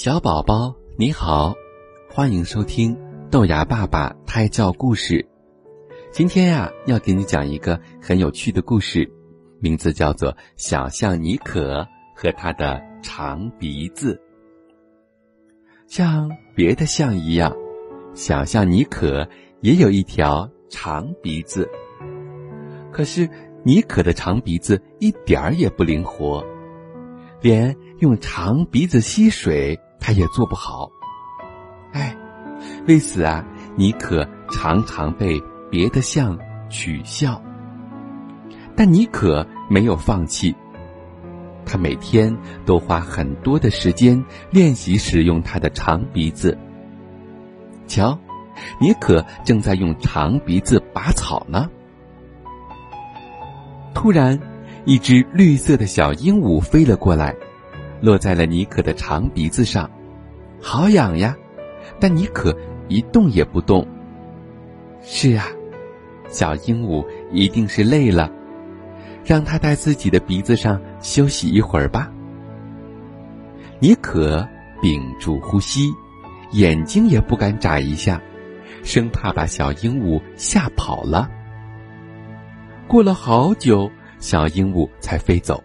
[0.00, 1.52] 小宝宝你好，
[2.08, 2.96] 欢迎收听
[3.32, 5.26] 豆芽爸爸胎教故事。
[6.12, 9.10] 今天呀，要给你讲一个很有趣的故事，
[9.58, 14.14] 名字叫做《小象妮可和它的长鼻子》。
[15.92, 17.52] 像别的象一样，
[18.14, 19.28] 小象妮可
[19.62, 21.68] 也有一条长鼻子。
[22.92, 23.28] 可是
[23.64, 26.46] 妮可的长鼻子一点儿也不灵活，
[27.40, 29.76] 连用长鼻子吸水。
[30.00, 30.90] 他也做不好，
[31.92, 32.16] 哎，
[32.86, 33.44] 为此啊，
[33.76, 36.38] 妮可常常被别的象
[36.70, 37.40] 取笑。
[38.74, 40.54] 但妮可没有放弃，
[41.66, 46.56] 他每天都花很多的时间练习使用他的长鼻子。
[47.86, 48.18] 瞧，
[48.80, 51.68] 妮可正在用长鼻子拔草呢。
[53.94, 54.38] 突然，
[54.84, 57.34] 一只绿色的小鹦鹉飞了过来。
[58.00, 59.90] 落在了妮可的长鼻子上，
[60.60, 61.36] 好痒呀！
[62.00, 62.56] 但妮可
[62.88, 63.86] 一动也不动。
[65.02, 65.46] 是啊，
[66.28, 68.30] 小鹦鹉一定是累了，
[69.24, 72.10] 让它在自己的鼻子上休息一会儿吧。
[73.80, 74.46] 妮可
[74.82, 75.88] 屏住呼吸，
[76.52, 78.20] 眼睛也不敢眨一下，
[78.82, 81.30] 生怕把小鹦鹉吓跑了。
[82.86, 85.62] 过了好久，小鹦鹉才飞走。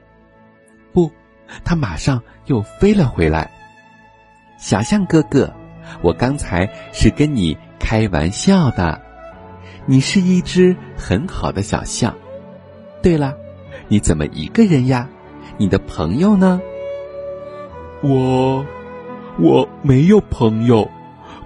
[1.64, 3.50] 他马上又飞了回来。
[4.58, 5.54] 小象哥哥，
[6.02, 9.02] 我刚才是跟你开玩笑的。
[9.86, 12.16] 你是一只很好的小象。
[13.02, 13.36] 对了，
[13.90, 15.10] 你怎么一个人呀？
[15.58, 16.62] 你的朋友呢？
[18.02, 18.66] 我，
[19.38, 20.90] 我没有朋友，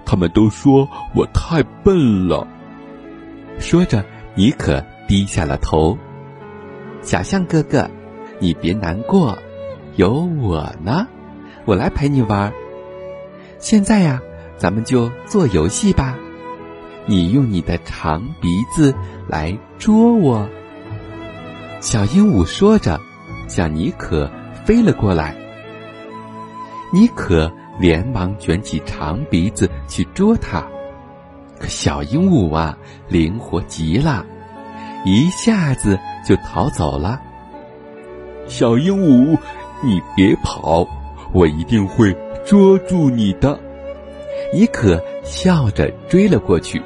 [0.04, 2.46] 他们都说我太笨了。
[3.58, 4.04] 说着，
[4.36, 5.98] 妮可低下了头。
[7.02, 7.90] 小象哥哥，
[8.38, 9.36] 你别难过。
[9.98, 11.08] 有我呢，
[11.64, 12.52] 我来陪你玩。
[13.58, 14.22] 现在呀，
[14.56, 16.16] 咱们就做游戏吧。
[17.04, 18.94] 你用你的长鼻子
[19.26, 20.48] 来捉我。
[21.80, 23.00] 小鹦鹉说着，
[23.48, 24.30] 向妮可
[24.64, 25.34] 飞了过来。
[26.92, 30.64] 妮可连忙卷起长鼻子去捉它，
[31.58, 32.78] 可小鹦鹉啊，
[33.08, 34.24] 灵活极了，
[35.04, 37.20] 一下子就逃走了。
[38.46, 39.36] 小鹦鹉。
[39.82, 40.86] 你别跑，
[41.32, 43.58] 我一定会捉住你的。
[44.52, 46.80] 妮可笑着追了过去，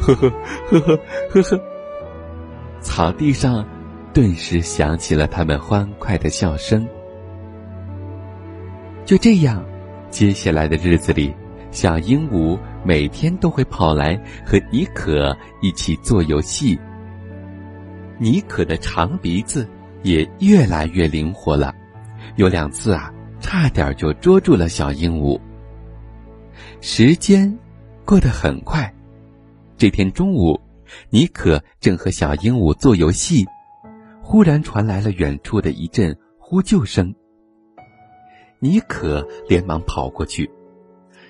[0.00, 0.30] 呵呵
[0.70, 0.98] 呵呵
[1.30, 1.60] 呵呵。
[2.80, 3.64] 草地上
[4.12, 6.86] 顿时响起了他们欢快的笑声。
[9.04, 9.64] 就这样，
[10.10, 11.34] 接下来的日子里，
[11.70, 16.78] 小鹦鹉每天都会跑来和妮可一起做游戏。
[18.18, 19.66] 妮可的长鼻子
[20.02, 21.72] 也越来越灵活了。
[22.36, 25.40] 有两次啊，差点就捉住了小鹦鹉。
[26.80, 27.58] 时间
[28.04, 28.92] 过得很快，
[29.76, 30.60] 这天中午，
[31.10, 33.46] 妮可正和小鹦鹉做游戏，
[34.22, 37.14] 忽然传来了远处的一阵呼救声。
[38.60, 40.50] 妮可连忙跑过去，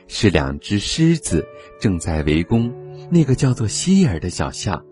[0.07, 1.47] 是两只狮子
[1.79, 2.73] 正在围攻
[3.11, 4.83] 那个叫做希尔的小象。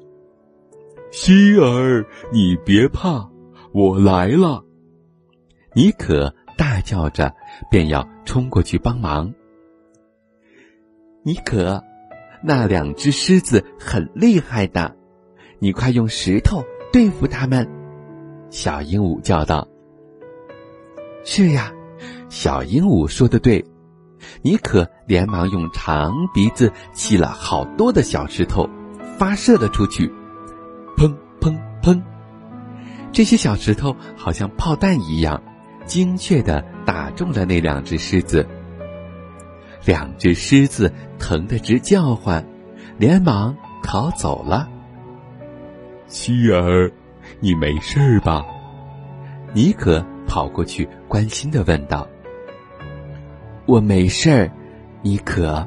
[1.10, 3.30] 希尔，你别怕，
[3.72, 4.65] 我来了。
[5.76, 7.34] 妮可大叫着，
[7.70, 9.30] 便要冲过去帮忙。
[11.22, 11.84] 妮可，
[12.42, 14.96] 那两只狮子很厉害的，
[15.58, 16.64] 你快用石头
[16.94, 17.68] 对付它们！
[18.48, 19.68] 小鹦鹉叫道。
[21.24, 21.70] 是呀，
[22.30, 23.62] 小鹦鹉说的对。
[24.40, 28.66] 妮可连忙用长鼻子吸了好多的小石头，
[29.18, 30.10] 发射了出去。
[30.96, 32.02] 砰砰砰！
[33.12, 35.42] 这些小石头好像炮弹一样。
[35.86, 38.46] 精确的打中了那两只狮子，
[39.84, 42.44] 两只狮子疼得直叫唤，
[42.98, 44.68] 连忙逃走了。
[46.08, 46.90] 希儿，
[47.40, 48.44] 你没事吧？
[49.54, 52.06] 妮可跑过去关心的问道。
[53.64, 54.50] 我没事儿，
[55.02, 55.66] 妮可，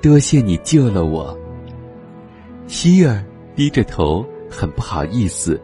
[0.00, 1.36] 多谢你救了我。
[2.66, 3.24] 希儿
[3.56, 5.60] 低着头，很不好意思。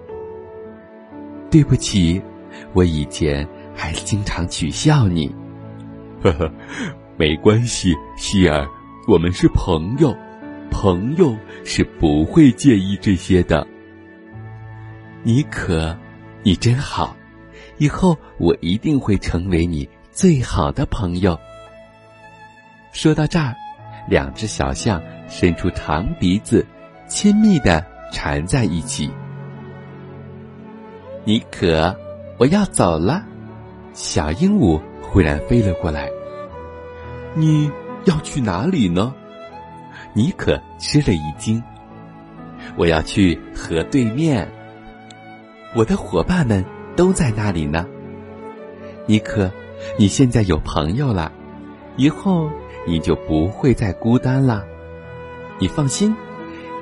[1.51, 2.21] 对不起，
[2.73, 3.47] 我以前。
[3.75, 5.35] 还经常取笑你，
[6.23, 6.51] 呵呵，
[7.17, 8.67] 没关系，希尔，
[9.09, 10.17] 我们是朋友，
[10.71, 13.67] 朋友是不会介意这些的。
[15.23, 15.97] 妮可，
[16.43, 17.17] 你真好，
[17.79, 21.39] 以后我一定会成为你最好的朋友。
[22.93, 23.55] 说到这儿，
[24.09, 26.65] 两只小象伸出长鼻子，
[27.09, 29.11] 亲密的缠在一起。
[31.25, 31.97] 妮可，
[32.39, 33.25] 我要走了。
[33.95, 36.11] 小鹦鹉忽然飞了过来，
[37.33, 37.71] 你
[38.05, 39.15] 要去哪里呢？
[40.13, 41.63] 尼可吃了一惊。
[42.77, 44.49] 我要去河对面。
[45.77, 46.65] 我的伙伴们
[46.97, 47.87] 都在那里呢。
[49.07, 49.49] 尼克，
[49.97, 51.31] 你现在有朋友了，
[51.97, 52.51] 以后
[52.87, 54.65] 你就不会再孤单了。
[55.61, 56.15] 你放心，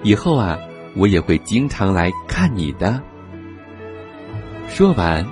[0.02, 0.58] 以后啊，
[0.96, 3.02] 我也会经常来看你的。
[4.66, 5.26] 说完，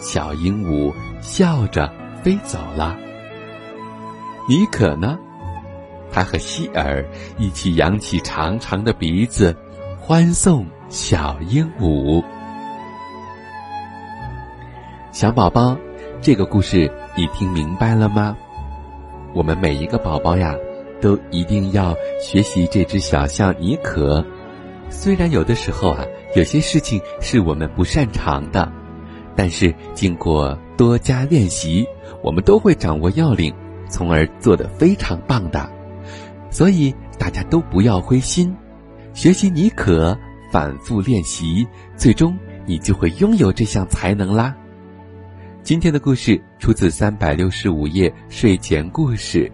[0.00, 2.96] 小鹦鹉笑着飞走了。
[4.48, 5.18] 尼可呢？
[6.12, 7.04] 他和希尔
[7.36, 9.54] 一起扬起长长的鼻子，
[10.00, 12.24] 欢送小鹦鹉。
[15.12, 15.76] 小宝宝，
[16.20, 18.36] 这个故事你听明白了吗？
[19.34, 20.54] 我们每一个宝宝呀，
[21.00, 24.24] 都一定要学习这只小象尼可。
[24.88, 26.04] 虽然有的时候啊，
[26.34, 28.70] 有些事情是我们不擅长的，
[29.36, 31.86] 但是经过多加练习，
[32.22, 33.54] 我们都会掌握要领。
[33.88, 35.70] 从而做得非常棒的，
[36.50, 38.52] 所以大家都不要灰心，
[39.14, 40.18] 学习你可，
[40.50, 41.64] 反复练习，
[41.96, 42.36] 最终
[42.66, 44.52] 你就会拥有这项才能啦。
[45.62, 49.48] 今天的故事出自三百六十五页睡前故事，